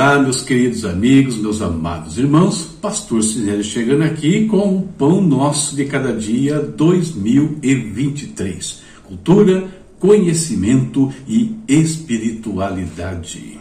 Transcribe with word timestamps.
Olá, 0.00 0.18
meus 0.18 0.40
queridos 0.40 0.86
amigos, 0.86 1.36
meus 1.36 1.60
amados 1.60 2.16
irmãos, 2.16 2.62
Pastor 2.80 3.22
Cinélio 3.22 3.62
chegando 3.62 4.02
aqui 4.02 4.46
com 4.46 4.76
o 4.76 4.88
Pão 4.96 5.20
Nosso 5.20 5.76
de 5.76 5.84
Cada 5.84 6.14
Dia 6.14 6.58
2023. 6.58 8.80
Cultura, 9.04 9.68
conhecimento 9.98 11.12
e 11.28 11.54
espiritualidade. 11.68 13.60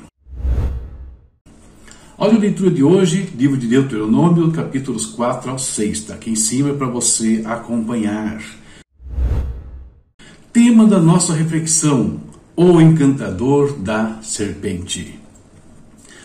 Olha 2.17 2.35
a 2.35 2.39
leitura 2.39 2.71
de 2.71 2.85
hoje, 2.85 3.27
livro 3.37 3.57
de 3.57 3.67
Deuteronômio, 3.67 4.49
capítulos 4.53 5.07
4 5.07 5.51
ao 5.51 5.59
6, 5.59 5.91
está 5.91 6.13
aqui 6.13 6.29
em 6.29 6.35
cima 6.35 6.73
para 6.73 6.87
você 6.87 7.43
acompanhar. 7.45 8.41
Tema 10.53 10.85
da 10.85 11.01
nossa 11.01 11.33
reflexão: 11.33 12.21
O 12.55 12.79
encantador 12.79 13.73
da 13.73 14.19
serpente. 14.21 15.19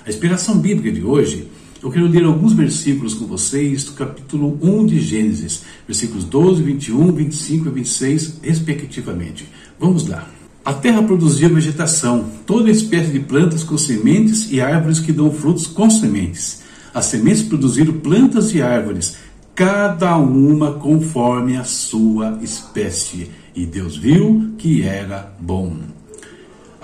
A 0.06 0.10
inspiração 0.10 0.58
bíblica 0.58 0.92
de 0.92 1.02
hoje, 1.02 1.48
eu 1.82 1.90
quero 1.90 2.06
ler 2.06 2.24
alguns 2.24 2.52
versículos 2.52 3.14
com 3.14 3.24
vocês 3.24 3.84
do 3.84 3.92
capítulo 3.92 4.58
1 4.60 4.84
de 4.84 5.00
Gênesis, 5.00 5.62
versículos 5.86 6.24
12, 6.24 6.62
21, 6.62 7.10
25 7.10 7.68
e 7.68 7.70
26, 7.70 8.40
respectivamente. 8.42 9.48
Vamos 9.80 10.06
lá. 10.06 10.28
A 10.62 10.74
terra 10.74 11.02
produzia 11.02 11.48
vegetação, 11.48 12.27
toda 12.44 12.70
espécie 12.70 13.12
de 13.12 13.20
plantas 13.20 13.64
com 13.64 13.78
sementes 13.78 14.52
e 14.52 14.60
árvores 14.60 15.00
que 15.00 15.10
dão 15.10 15.32
frutos 15.32 15.66
com 15.66 15.88
sementes. 15.88 16.62
As 16.92 17.06
sementes 17.06 17.42
produziram 17.42 17.94
plantas 17.94 18.55
e 18.55 18.60
árvores, 18.60 19.16
cada 19.55 20.19
uma 20.19 20.72
conforme 20.72 21.56
a 21.56 21.64
sua 21.64 22.38
espécie. 22.42 23.30
E 23.55 23.64
Deus 23.64 23.97
viu 23.97 24.52
que 24.58 24.82
era 24.82 25.34
bom. 25.41 25.78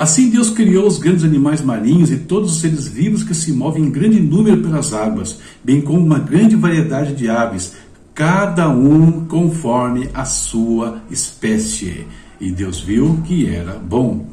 Assim 0.01 0.31
Deus 0.31 0.49
criou 0.49 0.87
os 0.87 0.97
grandes 0.97 1.25
animais 1.25 1.61
marinhos 1.61 2.11
e 2.11 2.17
todos 2.17 2.53
os 2.53 2.61
seres 2.63 2.89
vivos 2.89 3.23
que 3.23 3.35
se 3.35 3.53
movem 3.53 3.85
em 3.85 3.91
grande 3.91 4.19
número 4.19 4.63
pelas 4.63 4.95
águas, 4.95 5.41
bem 5.63 5.83
como 5.83 6.01
uma 6.01 6.19
grande 6.19 6.57
variedade 6.57 7.15
de 7.15 7.29
aves, 7.29 7.75
cada 8.15 8.71
um 8.71 9.27
conforme 9.27 10.09
a 10.15 10.25
sua 10.25 11.03
espécie. 11.11 12.07
E 12.41 12.51
Deus 12.51 12.81
viu 12.81 13.21
que 13.27 13.47
era 13.47 13.75
bom. 13.75 14.27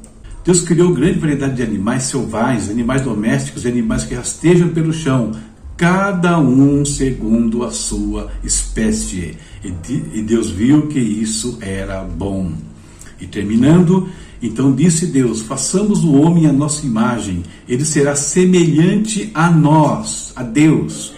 Deus 0.45 0.61
criou 0.61 0.93
grande 0.93 1.19
variedade 1.19 1.55
de 1.57 1.63
animais 1.63 2.03
selvagens, 2.03 2.69
animais 2.69 3.01
domésticos 3.01 3.65
e 3.65 3.67
animais 3.67 4.05
que 4.05 4.15
rastejam 4.15 4.69
pelo 4.69 4.93
chão, 4.93 5.33
cada 5.75 6.39
um 6.39 6.85
segundo 6.85 7.65
a 7.65 7.71
sua 7.71 8.31
espécie. 8.41 9.35
E 9.61 10.21
Deus 10.21 10.49
viu 10.49 10.87
que 10.87 10.97
isso 10.97 11.57
era 11.59 12.05
bom. 12.05 12.53
E 13.19 13.25
terminando, 13.25 14.07
então 14.41 14.73
disse 14.73 15.07
Deus: 15.07 15.41
façamos 15.41 16.03
o 16.03 16.13
homem 16.13 16.47
à 16.47 16.53
nossa 16.53 16.85
imagem, 16.85 17.43
ele 17.67 17.85
será 17.85 18.15
semelhante 18.15 19.31
a 19.33 19.49
nós, 19.49 20.31
a 20.35 20.43
Deus. 20.43 21.13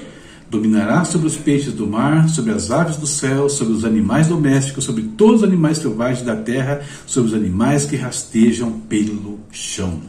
Dominará 0.49 1.05
sobre 1.05 1.27
os 1.27 1.37
peixes 1.37 1.73
do 1.73 1.85
mar, 1.85 2.27
sobre 2.27 2.51
as 2.51 2.71
aves 2.71 2.97
do 2.97 3.05
céu, 3.05 3.47
sobre 3.49 3.73
os 3.73 3.85
animais 3.85 4.27
domésticos, 4.27 4.83
sobre 4.83 5.03
todos 5.15 5.41
os 5.41 5.47
animais 5.47 5.77
selvagens 5.77 6.25
da 6.25 6.35
terra, 6.35 6.81
sobre 7.05 7.29
os 7.29 7.35
animais 7.35 7.85
que 7.85 7.95
rastejam 7.95 8.71
pelo 8.71 9.39
chão. 9.51 9.99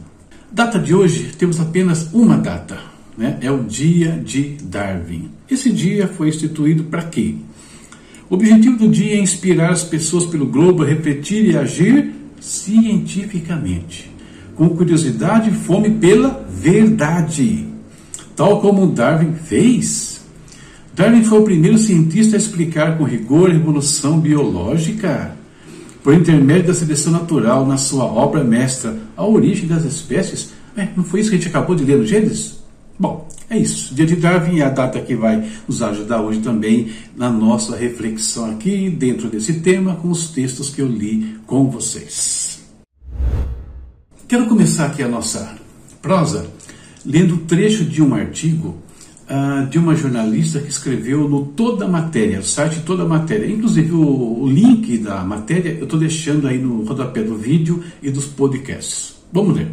Data 0.51 0.79
de 0.79 0.95
hoje, 0.95 1.31
temos 1.37 1.59
apenas 1.59 2.09
uma 2.11 2.37
data, 2.37 2.79
né? 3.15 3.37
é 3.39 3.51
o 3.51 3.63
dia 3.63 4.19
de 4.25 4.57
Darwin. 4.63 5.29
Esse 5.49 5.71
dia 5.71 6.07
foi 6.07 6.29
instituído 6.29 6.85
para 6.85 7.03
quê? 7.03 7.35
O 8.27 8.33
objetivo 8.33 8.77
do 8.77 8.87
dia 8.87 9.13
é 9.13 9.19
inspirar 9.19 9.71
as 9.71 9.83
pessoas 9.83 10.25
pelo 10.25 10.47
globo 10.47 10.81
a 10.81 10.87
refletir 10.87 11.45
e 11.45 11.55
agir 11.55 12.20
cientificamente, 12.41 14.11
com 14.55 14.67
curiosidade 14.69 15.51
e 15.51 15.53
fome 15.53 15.91
pela 15.91 16.43
verdade, 16.49 17.67
tal 18.35 18.59
como 18.59 18.87
Darwin 18.87 19.33
fez. 19.33 20.21
Darwin 20.93 21.23
foi 21.23 21.39
o 21.39 21.43
primeiro 21.43 21.77
cientista 21.77 22.35
a 22.35 22.39
explicar 22.39 22.97
com 22.97 23.03
rigor 23.03 23.51
a 23.51 23.55
evolução 23.55 24.19
biológica, 24.19 25.37
por 26.03 26.15
intermédio 26.15 26.67
da 26.67 26.73
seleção 26.73 27.13
natural, 27.13 27.65
na 27.65 27.77
sua 27.77 28.05
obra 28.05 28.43
mestra, 28.43 28.97
A 29.15 29.23
Origem 29.23 29.67
das 29.67 29.85
Espécies. 29.85 30.51
É, 30.75 30.87
não 30.97 31.03
foi 31.03 31.19
isso 31.19 31.29
que 31.29 31.35
a 31.35 31.39
gente 31.39 31.47
acabou 31.47 31.75
de 31.75 31.85
ler 31.85 31.99
no 31.99 32.05
Gênesis? 32.05 32.60
Bom, 33.01 33.27
é 33.49 33.57
isso. 33.57 33.95
Dia 33.95 34.05
de 34.05 34.15
Darwin 34.15 34.59
é 34.59 34.65
a 34.65 34.69
data 34.69 35.01
que 35.01 35.15
vai 35.15 35.43
nos 35.67 35.81
ajudar 35.81 36.21
hoje 36.21 36.39
também 36.39 36.91
na 37.17 37.31
nossa 37.31 37.75
reflexão 37.75 38.51
aqui 38.51 38.91
dentro 38.91 39.27
desse 39.27 39.59
tema 39.61 39.95
com 39.95 40.11
os 40.11 40.29
textos 40.29 40.69
que 40.69 40.83
eu 40.83 40.87
li 40.87 41.35
com 41.47 41.67
vocês. 41.67 42.61
Quero 44.27 44.45
começar 44.45 44.85
aqui 44.85 45.01
a 45.01 45.07
nossa 45.07 45.57
prosa 45.99 46.45
lendo 47.03 47.37
trecho 47.37 47.85
de 47.85 48.03
um 48.03 48.13
artigo 48.13 48.77
uh, 49.27 49.67
de 49.67 49.79
uma 49.79 49.95
jornalista 49.95 50.59
que 50.59 50.69
escreveu 50.69 51.27
no 51.27 51.47
Toda 51.47 51.87
Matéria, 51.87 52.39
o 52.39 52.43
site 52.43 52.81
Toda 52.81 53.03
Matéria. 53.03 53.51
Inclusive 53.51 53.93
o, 53.93 54.43
o 54.43 54.47
link 54.47 54.99
da 54.99 55.23
matéria 55.23 55.71
eu 55.71 55.85
estou 55.85 55.99
deixando 55.99 56.47
aí 56.47 56.59
no 56.59 56.83
rodapé 56.83 57.23
do 57.23 57.35
vídeo 57.35 57.83
e 57.99 58.11
dos 58.11 58.27
podcasts. 58.27 59.15
Vamos 59.33 59.55
ler. 59.55 59.69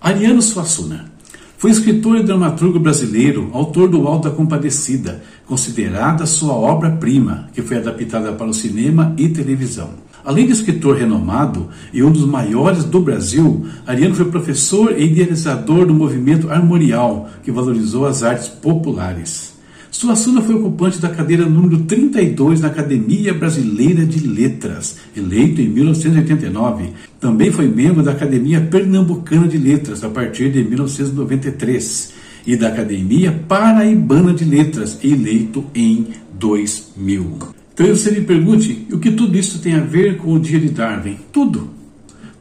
Ariano 0.00 0.40
Suassuna 0.40 1.14
foi 1.58 1.70
escritor 1.70 2.18
e 2.18 2.22
dramaturgo 2.22 2.78
brasileiro, 2.78 3.50
autor 3.52 3.88
do 3.88 4.06
Alto 4.06 4.28
da 4.28 4.34
Compadecida, 4.34 5.22
considerada 5.46 6.26
sua 6.26 6.52
obra-prima, 6.52 7.48
que 7.54 7.62
foi 7.62 7.78
adaptada 7.78 8.32
para 8.32 8.46
o 8.46 8.54
cinema 8.54 9.14
e 9.16 9.28
televisão. 9.28 9.90
Além 10.22 10.46
de 10.46 10.52
escritor 10.52 10.96
renomado 10.96 11.68
e 11.92 12.02
um 12.02 12.10
dos 12.10 12.26
maiores 12.26 12.84
do 12.84 13.00
Brasil, 13.00 13.64
Ariano 13.86 14.14
foi 14.14 14.26
professor 14.26 14.92
e 14.98 15.04
idealizador 15.04 15.86
do 15.86 15.94
movimento 15.94 16.50
armorial, 16.50 17.28
que 17.42 17.50
valorizou 17.50 18.06
as 18.06 18.22
artes 18.22 18.48
populares. 18.48 19.55
Suassuna 19.96 20.42
foi 20.42 20.54
ocupante 20.56 21.00
da 21.00 21.08
cadeira 21.08 21.46
número 21.46 21.78
32 21.84 22.60
na 22.60 22.68
Academia 22.68 23.32
Brasileira 23.32 24.04
de 24.04 24.28
Letras, 24.28 24.98
eleito 25.16 25.62
em 25.62 25.68
1989. 25.68 26.90
Também 27.18 27.50
foi 27.50 27.66
membro 27.66 28.02
da 28.02 28.10
Academia 28.12 28.60
Pernambucana 28.60 29.48
de 29.48 29.56
Letras 29.56 30.04
a 30.04 30.10
partir 30.10 30.52
de 30.52 30.62
1993 30.62 32.12
e 32.46 32.56
da 32.56 32.68
Academia 32.68 33.40
Paraibana 33.48 34.34
de 34.34 34.44
Letras, 34.44 34.98
eleito 35.02 35.64
em 35.74 36.08
2000. 36.38 37.38
Então 37.72 37.86
você 37.86 38.10
me 38.10 38.20
pergunte, 38.20 38.86
o 38.92 38.98
que 38.98 39.10
tudo 39.10 39.34
isso 39.38 39.60
tem 39.60 39.76
a 39.76 39.80
ver 39.80 40.18
com 40.18 40.34
o 40.34 40.38
dia 40.38 40.60
de 40.60 40.68
Darwin? 40.68 41.16
Tudo. 41.32 41.70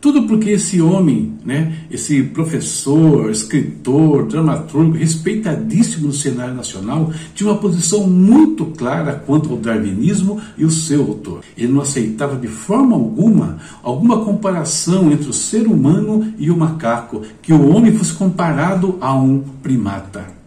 Tudo 0.06 0.28
porque 0.28 0.52
esse 0.52 0.80
homem, 0.80 1.34
né, 1.44 1.80
esse 1.90 2.22
professor, 2.22 3.32
escritor, 3.32 4.28
dramaturgo, 4.28 4.92
respeitadíssimo 4.92 6.06
no 6.06 6.14
cenário 6.14 6.54
nacional, 6.54 7.12
tinha 7.34 7.50
uma 7.50 7.58
posição 7.58 8.06
muito 8.08 8.68
clara 8.68 9.24
quanto 9.26 9.50
ao 9.50 9.58
darwinismo 9.58 10.40
e 10.56 10.64
o 10.64 10.70
seu 10.70 11.02
autor. 11.02 11.42
Ele 11.58 11.74
não 11.74 11.82
aceitava 11.82 12.36
de 12.36 12.48
forma 12.48 12.96
alguma 12.96 13.58
alguma 13.82 14.24
comparação 14.24 15.12
entre 15.12 15.28
o 15.28 15.34
ser 15.34 15.66
humano 15.66 16.32
e 16.38 16.52
o 16.52 16.56
macaco, 16.56 17.24
que 17.42 17.52
o 17.52 17.68
homem 17.76 17.92
fosse 17.92 18.14
comparado 18.14 19.00
a 19.02 19.12
um 19.16 19.40
primata 19.64 20.45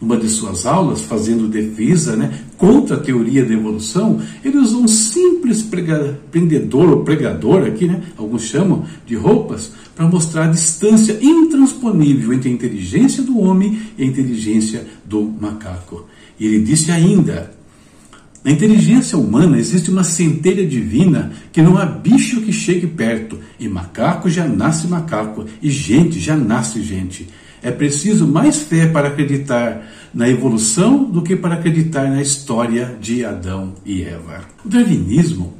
numa 0.00 0.16
de 0.16 0.28
suas 0.28 0.64
aulas, 0.64 1.02
fazendo 1.02 1.48
defesa 1.48 2.16
né, 2.16 2.40
contra 2.56 2.96
a 2.96 3.00
teoria 3.00 3.44
da 3.44 3.52
evolução, 3.52 4.20
ele 4.44 4.58
usou 4.58 4.82
um 4.82 4.88
simples 4.88 5.64
prendedor 6.30 6.90
ou 6.90 7.04
pregador, 7.04 7.66
aqui, 7.66 7.86
né, 7.86 8.02
alguns 8.16 8.42
chamam 8.42 8.84
de 9.06 9.16
roupas, 9.16 9.72
para 9.96 10.06
mostrar 10.06 10.44
a 10.44 10.52
distância 10.52 11.18
intransponível 11.20 12.32
entre 12.32 12.48
a 12.48 12.52
inteligência 12.52 13.22
do 13.22 13.38
homem 13.38 13.80
e 13.98 14.02
a 14.04 14.06
inteligência 14.06 14.86
do 15.04 15.22
macaco. 15.22 16.06
E 16.38 16.46
ele 16.46 16.60
disse 16.60 16.92
ainda: 16.92 17.58
na 18.44 18.52
inteligência 18.52 19.18
humana 19.18 19.58
existe 19.58 19.90
uma 19.90 20.04
centelha 20.04 20.64
divina 20.64 21.32
que 21.52 21.60
não 21.60 21.76
há 21.76 21.84
bicho 21.84 22.40
que 22.40 22.52
chegue 22.52 22.86
perto, 22.86 23.38
e 23.58 23.68
macaco 23.68 24.30
já 24.30 24.46
nasce 24.46 24.86
macaco, 24.86 25.44
e 25.60 25.68
gente 25.68 26.20
já 26.20 26.36
nasce 26.36 26.80
gente. 26.80 27.28
É 27.62 27.70
preciso 27.70 28.26
mais 28.26 28.58
fé 28.58 28.86
para 28.86 29.08
acreditar 29.08 29.88
na 30.14 30.28
evolução 30.28 31.04
do 31.04 31.22
que 31.22 31.36
para 31.36 31.54
acreditar 31.54 32.08
na 32.08 32.22
história 32.22 32.96
de 33.00 33.24
Adão 33.24 33.74
e 33.84 34.02
Eva. 34.02 34.42
O 34.64 34.68
darwinismo, 34.68 35.54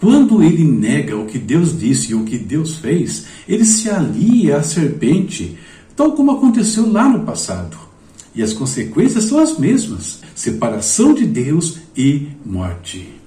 quando 0.00 0.42
ele 0.42 0.64
nega 0.64 1.16
o 1.16 1.26
que 1.26 1.38
Deus 1.38 1.78
disse 1.78 2.12
e 2.12 2.14
o 2.14 2.24
que 2.24 2.38
Deus 2.38 2.76
fez, 2.76 3.26
ele 3.48 3.64
se 3.64 3.88
alia 3.88 4.56
à 4.56 4.62
serpente, 4.62 5.56
tal 5.94 6.12
como 6.12 6.32
aconteceu 6.32 6.90
lá 6.90 7.08
no 7.08 7.20
passado. 7.20 7.76
E 8.34 8.42
as 8.42 8.52
consequências 8.52 9.24
são 9.24 9.38
as 9.38 9.58
mesmas: 9.58 10.20
separação 10.34 11.14
de 11.14 11.26
Deus 11.26 11.78
e 11.96 12.28
morte. 12.44 13.21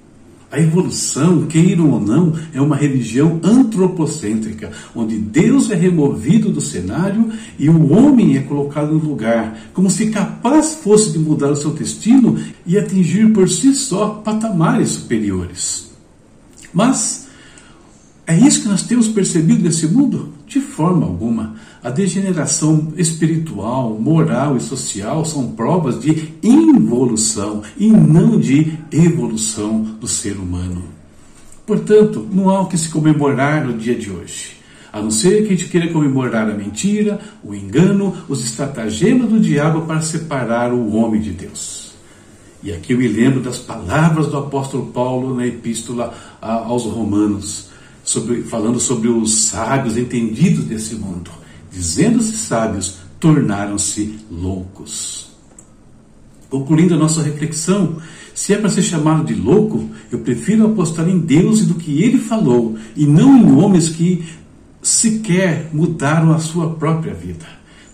A 0.50 0.60
evolução, 0.60 1.46
queiram 1.46 1.90
ou 1.90 2.00
não, 2.00 2.32
é 2.54 2.60
uma 2.60 2.76
religião 2.76 3.40
antropocêntrica, 3.42 4.70
onde 4.94 5.18
Deus 5.18 5.70
é 5.70 5.74
removido 5.74 6.50
do 6.50 6.60
cenário 6.60 7.32
e 7.58 7.68
o 7.68 7.92
homem 7.92 8.36
é 8.36 8.42
colocado 8.42 8.92
no 8.92 9.08
lugar, 9.08 9.70
como 9.74 9.90
se 9.90 10.08
capaz 10.10 10.76
fosse 10.76 11.10
de 11.10 11.18
mudar 11.18 11.50
o 11.50 11.56
seu 11.56 11.72
destino 11.72 12.38
e 12.64 12.78
atingir 12.78 13.32
por 13.32 13.48
si 13.48 13.74
só 13.74 14.20
patamares 14.24 14.90
superiores. 14.90 15.90
Mas 16.72 17.26
é 18.24 18.38
isso 18.38 18.62
que 18.62 18.68
nós 18.68 18.84
temos 18.84 19.08
percebido 19.08 19.64
nesse 19.64 19.86
mundo? 19.88 20.35
De 20.46 20.60
forma 20.60 21.04
alguma. 21.04 21.56
A 21.82 21.90
degeneração 21.90 22.92
espiritual, 22.96 23.98
moral 23.98 24.56
e 24.56 24.60
social 24.60 25.24
são 25.24 25.52
provas 25.52 26.00
de 26.00 26.34
involução 26.42 27.62
e 27.76 27.90
não 27.90 28.38
de 28.38 28.78
evolução 28.92 29.82
do 29.82 30.06
ser 30.06 30.36
humano. 30.36 30.84
Portanto, 31.66 32.26
não 32.32 32.48
há 32.48 32.60
o 32.60 32.66
que 32.66 32.78
se 32.78 32.88
comemorar 32.88 33.66
no 33.66 33.72
dia 33.72 33.96
de 33.96 34.08
hoje. 34.08 34.56
A 34.92 35.02
não 35.02 35.10
ser 35.10 35.42
que 35.42 35.52
a 35.52 35.56
gente 35.56 35.68
queira 35.68 35.92
comemorar 35.92 36.48
a 36.48 36.54
mentira, 36.54 37.20
o 37.42 37.52
engano, 37.52 38.16
os 38.28 38.42
estratagemas 38.42 39.28
do 39.28 39.40
diabo 39.40 39.82
para 39.82 40.00
separar 40.00 40.72
o 40.72 40.94
homem 40.94 41.20
de 41.20 41.32
Deus. 41.32 41.92
E 42.62 42.72
aqui 42.72 42.94
eu 42.94 42.98
me 42.98 43.06
lembro 43.06 43.40
das 43.40 43.58
palavras 43.58 44.28
do 44.28 44.38
apóstolo 44.38 44.86
Paulo 44.86 45.34
na 45.34 45.46
epístola 45.46 46.14
aos 46.40 46.84
Romanos, 46.84 47.68
sobre, 48.06 48.42
falando 48.44 48.78
sobre 48.78 49.08
os 49.08 49.46
sábios 49.46 49.98
entendidos 49.98 50.64
desse 50.64 50.94
mundo. 50.94 51.30
Dizendo-se 51.70 52.38
sábios, 52.38 52.98
tornaram-se 53.18 54.20
loucos. 54.30 55.26
Concluindo 56.48 56.94
a 56.94 56.96
nossa 56.96 57.20
reflexão, 57.20 57.96
se 58.32 58.54
é 58.54 58.58
para 58.58 58.70
ser 58.70 58.82
chamado 58.82 59.24
de 59.24 59.34
louco, 59.34 59.90
eu 60.10 60.20
prefiro 60.20 60.64
apostar 60.64 61.08
em 61.08 61.18
Deus 61.18 61.60
e 61.60 61.64
do 61.64 61.74
que 61.74 62.00
ele 62.02 62.18
falou, 62.18 62.78
e 62.96 63.04
não 63.04 63.36
em 63.36 63.52
homens 63.52 63.88
que 63.88 64.24
sequer 64.80 65.68
mudaram 65.72 66.32
a 66.32 66.38
sua 66.38 66.70
própria 66.74 67.12
vida. 67.12 67.44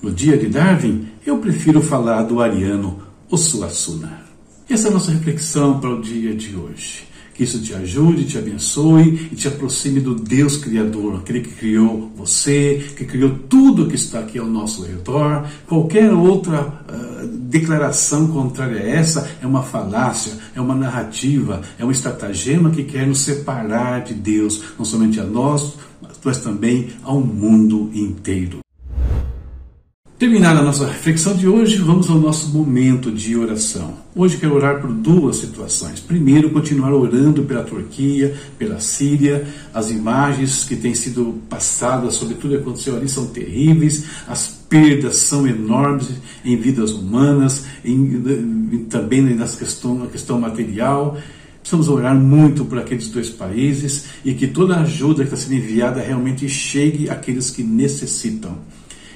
No 0.03 0.13
dia 0.13 0.37
de 0.37 0.47
Darwin, 0.47 1.09
eu 1.25 1.39
prefiro 1.39 1.81
falar 1.81 2.25
do 2.25 2.41
ariano 2.41 3.01
Suassuna. 3.35 4.21
Essa 4.69 4.89
é 4.89 4.91
a 4.91 4.95
nossa 4.95 5.11
reflexão 5.11 5.81
para 5.81 5.89
o 5.89 6.03
dia 6.03 6.35
de 6.35 6.55
hoje. 6.55 7.12
Que 7.43 7.47
isso 7.47 7.61
te 7.61 7.75
ajude, 7.75 8.25
te 8.25 8.39
abençoe 8.39 9.29
e 9.33 9.35
te 9.35 9.49
aproxime 9.49 9.99
do 9.99 10.15
Deus 10.15 10.57
Criador, 10.57 11.17
aquele 11.17 11.41
que 11.41 11.51
criou 11.51 12.09
você, 12.15 12.93
que 12.97 13.05
criou 13.05 13.37
tudo 13.49 13.89
que 13.89 13.97
está 13.97 14.21
aqui 14.21 14.39
ao 14.39 14.47
nosso 14.47 14.85
redor. 14.85 15.45
Qualquer 15.67 16.13
outra 16.13 16.63
uh, 16.63 17.27
declaração 17.27 18.29
contrária 18.29 18.81
a 18.81 18.87
essa 18.87 19.29
é 19.43 19.47
uma 19.47 19.65
falácia, 19.65 20.35
é 20.55 20.61
uma 20.61 20.77
narrativa, 20.77 21.63
é 21.81 21.85
um 21.85 21.91
estratagema 21.91 22.71
que 22.71 22.85
quer 22.85 23.09
nos 23.09 23.23
separar 23.23 24.05
de 24.05 24.15
Deus, 24.15 24.63
não 24.79 24.85
somente 24.85 25.19
a 25.19 25.25
nós, 25.25 25.75
mas 26.23 26.39
também 26.39 26.91
ao 27.03 27.21
mundo 27.21 27.91
inteiro. 27.93 28.61
Terminada 30.23 30.61
a 30.61 30.63
nossa 30.63 30.87
reflexão 30.87 31.35
de 31.35 31.49
hoje, 31.49 31.79
vamos 31.79 32.09
ao 32.09 32.17
nosso 32.17 32.49
momento 32.51 33.11
de 33.11 33.37
oração. 33.37 33.95
Hoje 34.15 34.37
quero 34.37 34.55
orar 34.55 34.81
por 34.81 34.93
duas 34.93 35.39
situações. 35.39 35.99
Primeiro, 35.99 36.51
continuar 36.51 36.93
orando 36.95 37.43
pela 37.43 37.65
Turquia, 37.65 38.33
pela 38.57 38.79
Síria. 38.79 39.45
As 39.75 39.91
imagens 39.91 40.63
que 40.63 40.77
têm 40.77 40.95
sido 40.95 41.43
passadas 41.51 42.15
sobre 42.15 42.37
tudo 42.37 42.55
que 42.55 42.61
aconteceu 42.61 42.95
ali 42.95 43.09
são 43.09 43.27
terríveis. 43.27 44.05
As 44.29 44.47
perdas 44.47 45.17
são 45.17 45.45
enormes 45.45 46.11
em 46.45 46.57
vidas 46.57 46.93
humanas, 46.93 47.65
em, 47.85 48.87
também 48.89 49.23
na 49.23 49.49
questão, 49.49 49.99
na 49.99 50.07
questão 50.07 50.39
material. 50.39 51.19
Precisamos 51.61 51.89
orar 51.89 52.15
muito 52.15 52.65
por 52.65 52.79
aqueles 52.79 53.09
dois 53.09 53.29
países 53.29 54.05
e 54.25 54.35
que 54.35 54.47
toda 54.47 54.77
a 54.77 54.83
ajuda 54.83 55.25
que 55.25 55.35
está 55.35 55.37
sendo 55.37 55.57
enviada 55.57 56.01
realmente 56.01 56.49
chegue 56.49 57.11
àqueles 57.11 57.51
que 57.51 57.65
necessitam. 57.65 58.57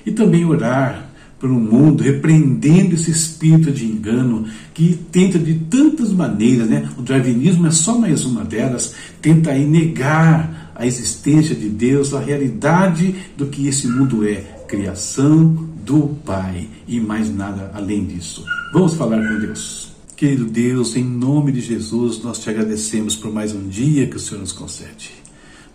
E 0.06 0.12
também 0.12 0.46
orar 0.46 1.10
por 1.38 1.50
um 1.50 1.60
mundo 1.60 2.02
repreendendo 2.02 2.94
esse 2.94 3.10
espírito 3.10 3.70
de 3.70 3.84
engano 3.84 4.46
que 4.72 4.98
tenta 5.12 5.38
de 5.38 5.54
tantas 5.54 6.12
maneiras, 6.12 6.68
né? 6.68 6.88
O 6.96 7.02
darwinismo 7.02 7.66
é 7.66 7.70
só 7.70 7.98
mais 7.98 8.24
uma 8.24 8.44
delas, 8.44 8.94
tenta 9.20 9.50
aí 9.50 9.66
negar 9.66 10.72
a 10.74 10.86
existência 10.86 11.54
de 11.54 11.68
Deus, 11.68 12.14
a 12.14 12.20
realidade 12.20 13.14
do 13.36 13.46
que 13.46 13.66
esse 13.66 13.86
mundo 13.86 14.26
é, 14.26 14.36
criação 14.66 15.68
do 15.84 16.16
Pai 16.24 16.68
e 16.86 17.00
mais 17.00 17.34
nada 17.34 17.70
além 17.74 18.04
disso. 18.04 18.44
Vamos 18.72 18.94
falar 18.94 19.18
com 19.18 19.38
Deus. 19.38 19.92
Querido 20.16 20.46
Deus, 20.46 20.96
em 20.96 21.04
nome 21.04 21.52
de 21.52 21.60
Jesus, 21.60 22.22
nós 22.22 22.38
te 22.38 22.48
agradecemos 22.48 23.14
por 23.14 23.30
mais 23.32 23.52
um 23.52 23.68
dia 23.68 24.06
que 24.06 24.16
o 24.16 24.20
Senhor 24.20 24.40
nos 24.40 24.52
concede. 24.52 25.25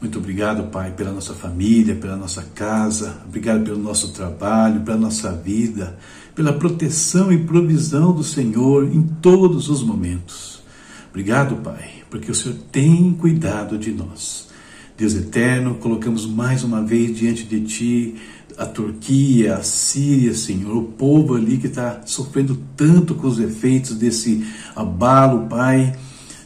Muito 0.02 0.18
obrigado, 0.18 0.64
Pai, 0.72 0.92
pela 0.92 1.12
nossa 1.12 1.36
família, 1.36 1.94
pela 1.94 2.16
nossa 2.16 2.42
casa, 2.56 3.22
obrigado 3.24 3.64
pelo 3.64 3.78
nosso 3.78 4.12
trabalho, 4.12 4.82
pela 4.82 4.98
nossa 4.98 5.32
vida, 5.32 5.96
pela 6.34 6.52
proteção 6.52 7.32
e 7.32 7.38
provisão 7.38 8.12
do 8.12 8.24
Senhor 8.24 8.92
em 8.92 9.04
todos 9.04 9.70
os 9.70 9.84
momentos. 9.84 10.64
Obrigado, 11.12 11.58
Pai, 11.58 12.02
porque 12.10 12.32
o 12.32 12.36
Senhor 12.36 12.58
tem 12.72 13.14
cuidado 13.14 13.78
de 13.78 13.92
nós. 13.92 14.50
Deus 14.98 15.14
eterno, 15.14 15.76
colocamos 15.76 16.26
mais 16.26 16.64
uma 16.64 16.82
vez 16.82 17.16
diante 17.16 17.44
de 17.44 17.62
Ti 17.62 18.16
a 18.58 18.66
Turquia, 18.66 19.58
a 19.58 19.64
Síria, 19.64 20.34
Senhor, 20.34 20.76
o 20.76 20.84
povo 20.84 21.36
ali 21.36 21.58
que 21.58 21.68
está 21.68 22.02
sofrendo 22.06 22.58
tanto 22.76 23.14
com 23.14 23.28
os 23.28 23.40
efeitos 23.40 23.96
desse 23.96 24.48
abalo, 24.76 25.48
Pai. 25.48 25.96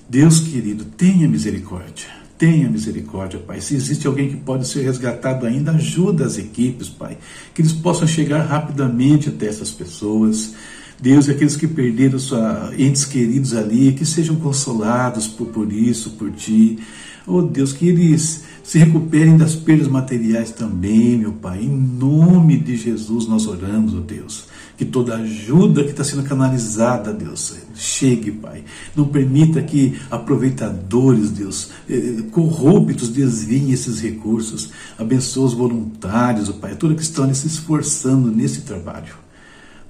Deus 0.09 0.41
querido, 0.41 0.83
tenha 0.83 1.25
misericórdia. 1.27 2.24
Tenha 2.37 2.69
misericórdia, 2.69 3.39
Pai. 3.39 3.61
Se 3.61 3.75
existe 3.75 4.05
alguém 4.05 4.29
que 4.29 4.35
pode 4.35 4.67
ser 4.67 4.83
resgatado 4.83 5.45
ainda, 5.45 5.71
ajuda 5.71 6.25
as 6.25 6.37
equipes, 6.37 6.89
Pai. 6.89 7.17
Que 7.53 7.61
eles 7.61 7.71
possam 7.71 8.05
chegar 8.05 8.41
rapidamente 8.41 9.29
até 9.29 9.47
essas 9.47 9.71
pessoas. 9.71 10.53
Deus, 10.99 11.29
aqueles 11.29 11.55
que 11.55 11.67
perderam 11.67 12.19
seus 12.19 12.41
entes 12.77 13.05
queridos 13.05 13.53
ali, 13.55 13.93
que 13.93 14.05
sejam 14.05 14.35
consolados 14.35 15.27
por, 15.27 15.47
por 15.47 15.71
isso, 15.71 16.11
por 16.11 16.31
Ti. 16.31 16.79
Oh 17.25 17.41
Deus, 17.41 17.71
que 17.71 17.87
eles 17.87 18.43
se 18.63 18.79
recuperem 18.79 19.37
das 19.37 19.55
perdas 19.55 19.87
materiais 19.87 20.51
também, 20.51 21.17
meu 21.17 21.33
Pai. 21.33 21.61
Em 21.61 21.69
nome 21.69 22.57
de 22.57 22.75
Jesus 22.75 23.27
nós 23.27 23.47
oramos, 23.47 23.93
oh 23.93 24.01
Deus. 24.01 24.45
Que 24.77 24.83
toda 24.83 25.15
ajuda 25.15 25.83
que 25.83 25.91
está 25.91 26.03
sendo 26.03 26.23
canalizada, 26.23 27.13
Deus, 27.13 27.55
chegue, 27.75 28.31
Pai. 28.31 28.63
Não 28.95 29.05
permita 29.07 29.61
que 29.61 29.97
aproveitadores, 30.11 31.31
Deus, 31.31 31.69
eh, 31.89 32.23
corruptos 32.31 33.09
desviem 33.09 33.71
esses 33.71 34.01
recursos. 34.01 34.71
Abençoa 34.97 35.45
os 35.45 35.53
voluntários, 35.53 36.49
Pai, 36.49 36.75
todos 36.75 36.97
que 36.97 37.03
estão 37.03 37.33
se 37.33 37.47
esforçando 37.47 38.29
nesse 38.29 38.61
trabalho. 38.61 39.15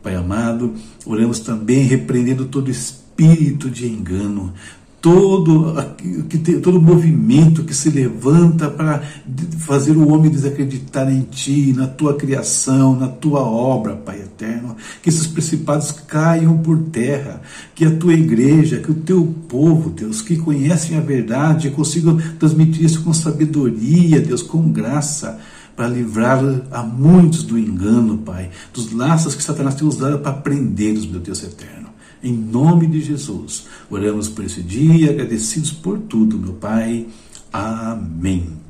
Pai 0.04 0.16
amado, 0.16 0.76
oramos 1.04 1.40
também 1.40 1.84
repreendendo 1.84 2.46
todo 2.46 2.70
espírito 2.70 3.72
de 3.72 3.88
engano, 3.88 4.54
todo, 5.06 5.72
todo 6.64 6.82
movimento 6.82 7.64
que 7.64 7.76
se 7.76 7.92
levanta 7.92 8.72
para 8.72 9.04
fazer 9.60 9.92
o 9.92 10.12
homem 10.12 10.32
desacreditar 10.32 11.08
em 11.12 11.22
ti, 11.22 11.72
na 11.78 11.86
tua 11.86 12.16
criação, 12.16 12.96
na 12.96 13.08
tua 13.08 13.42
obra, 13.42 13.96
Pai 13.96 14.22
eterno. 14.22 14.76
Que 15.04 15.10
esses 15.10 15.28
principados 15.28 15.92
caiam 15.92 16.58
por 16.58 16.80
terra, 16.86 17.40
que 17.76 17.86
a 17.86 17.96
tua 17.96 18.16
igreja, 18.16 18.80
que 18.80 18.90
o 18.90 18.96
teu 18.96 19.32
povo, 19.48 19.92
Deus, 19.92 20.24
que 20.24 20.38
conhecem 20.38 20.98
a 20.98 21.02
verdade, 21.02 21.70
consigam 21.70 22.18
transmitir 22.40 22.84
isso 22.84 23.04
com 23.04 23.14
sabedoria, 23.14 24.20
Deus, 24.20 24.42
com 24.42 24.72
graça 24.72 25.40
para 25.76 25.88
livrar 25.88 26.40
a 26.72 26.82
muitos 26.82 27.44
do 27.44 27.60
engano, 27.60 28.18
Pai, 28.18 28.50
dos 28.74 28.92
laços 28.92 29.36
que 29.36 29.44
Satanás 29.44 29.76
tem 29.76 29.88
usado 29.88 30.18
para 30.18 30.34
prendê-los, 30.34 31.06
meu 31.06 31.20
Deus 31.20 31.44
eterno. 31.44 31.85
Em 32.24 32.34
nome 32.34 32.88
de 32.88 33.02
Jesus, 33.02 33.68
oramos 33.90 34.28
por 34.28 34.46
esse 34.46 34.62
dia, 34.62 35.12
agradecidos 35.12 35.72
por 35.72 36.00
tudo, 36.00 36.38
meu 36.38 36.54
Pai. 36.54 37.08
Amém. 37.52 38.66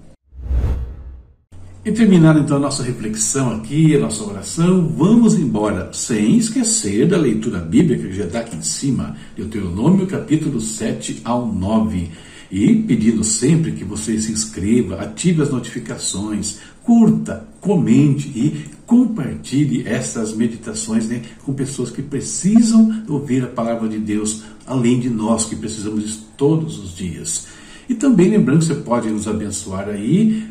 E 1.86 1.92
terminada 1.92 2.40
então 2.40 2.58
a 2.58 2.60
nossa 2.60 2.82
reflexão 2.82 3.58
aqui, 3.58 3.96
a 3.96 4.00
nossa 4.00 4.24
oração, 4.24 4.92
vamos 4.98 5.36
embora, 5.36 5.94
sem 5.94 6.36
esquecer 6.36 7.08
da 7.08 7.16
leitura 7.16 7.60
bíblica 7.60 8.08
que 8.08 8.16
já 8.16 8.25
está 8.25 8.40
aqui 8.40 8.56
em 8.56 8.64
cima, 8.64 9.16
Deuteronômio 9.38 10.08
capítulo 10.08 10.60
7 10.60 11.22
ao 11.24 11.46
9. 11.46 12.10
E 12.52 12.75
pedindo 12.75 13.24
sempre 13.24 13.72
que 13.72 13.84
você 13.84 14.20
se 14.20 14.32
inscreva, 14.32 14.96
ative 14.96 15.44
as 15.44 15.52
notificações, 15.52 16.58
curta, 16.84 17.48
comente 17.62 18.30
e 18.30 18.66
compartilhe 18.86 19.88
essas 19.88 20.34
meditações 20.34 21.08
né, 21.08 21.22
com 21.44 21.54
pessoas 21.54 21.89
que 21.89 22.01
precisam 22.01 23.04
ouvir 23.08 23.44
a 23.44 23.48
palavra 23.48 23.89
de 23.89 23.98
Deus, 23.98 24.44
além 24.65 25.00
de 25.00 25.10
nós 25.10 25.46
que 25.46 25.56
precisamos 25.56 26.20
todos 26.38 26.77
os 26.77 26.96
dias. 26.96 27.48
E 27.88 27.94
também 27.94 28.30
lembrando 28.30 28.60
que 28.60 28.65
você 28.65 28.75
pode 28.75 29.10
nos 29.10 29.27
abençoar 29.27 29.88
aí, 29.89 30.44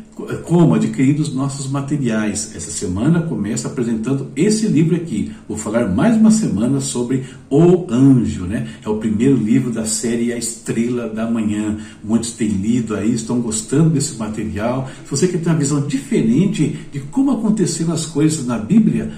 como 0.43 0.73
adquirir 0.73 1.19
os 1.19 1.33
nossos 1.33 1.69
materiais. 1.69 2.53
Essa 2.55 2.71
semana 2.71 3.21
começa 3.21 3.67
apresentando 3.67 4.31
esse 4.35 4.67
livro 4.67 4.95
aqui. 4.95 5.31
Vou 5.47 5.57
falar 5.57 5.89
mais 5.89 6.15
uma 6.15 6.31
semana 6.31 6.79
sobre 6.79 7.25
O 7.49 7.85
Anjo, 7.89 8.45
né? 8.45 8.67
É 8.83 8.87
o 8.87 8.97
primeiro 8.97 9.35
livro 9.35 9.71
da 9.71 9.85
série 9.85 10.31
A 10.31 10.37
Estrela 10.37 11.09
da 11.09 11.29
Manhã. 11.29 11.77
Muitos 12.01 12.31
têm 12.31 12.47
lido 12.47 12.95
aí, 12.95 13.13
estão 13.13 13.41
gostando 13.41 13.89
desse 13.89 14.17
material. 14.17 14.89
Se 15.03 15.11
você 15.11 15.27
quer 15.27 15.39
ter 15.39 15.49
uma 15.49 15.59
visão 15.59 15.85
diferente 15.85 16.79
de 16.91 16.99
como 17.01 17.31
aconteceram 17.31 17.93
as 17.93 18.05
coisas 18.05 18.45
na 18.45 18.57
Bíblia, 18.57 19.11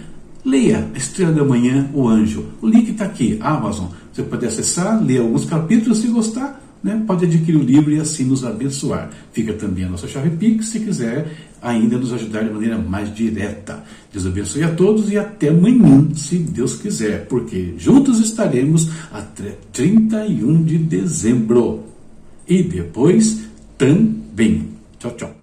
leia 0.43 0.89
A 0.95 0.97
Estrela 0.97 1.31
da 1.31 1.43
Manhã, 1.43 1.87
O 1.93 2.07
Anjo. 2.07 2.45
O 2.59 2.67
link 2.67 2.89
está 2.89 3.05
aqui, 3.05 3.37
Amazon. 3.39 3.89
Você 4.11 4.23
pode 4.23 4.47
acessar, 4.47 5.03
ler 5.03 5.19
alguns 5.19 5.45
capítulos 5.45 5.99
se 5.99 6.07
gostar 6.07 6.66
né, 6.87 7.03
pode 7.05 7.25
adquirir 7.25 7.57
o 7.57 7.63
livro 7.63 7.91
e 7.91 7.99
assim 7.99 8.23
nos 8.23 8.45
abençoar. 8.45 9.09
Fica 9.33 9.53
também 9.53 9.83
a 9.83 9.89
nossa 9.89 10.07
chave 10.07 10.29
Pix 10.31 10.69
se 10.69 10.79
quiser 10.79 11.27
ainda 11.61 11.97
nos 11.97 12.13
ajudar 12.13 12.43
de 12.43 12.51
maneira 12.51 12.77
mais 12.77 13.13
direta. 13.13 13.83
Deus 14.11 14.25
abençoe 14.25 14.63
a 14.63 14.73
todos 14.73 15.11
e 15.11 15.17
até 15.17 15.49
amanhã, 15.49 16.07
se 16.15 16.37
Deus 16.37 16.75
quiser, 16.75 17.27
porque 17.27 17.73
juntos 17.77 18.19
estaremos 18.19 18.89
até 19.11 19.57
31 19.73 20.63
de 20.63 20.77
dezembro. 20.77 21.83
E 22.47 22.63
depois 22.63 23.41
também. 23.77 24.69
Tchau, 24.99 25.11
tchau. 25.11 25.36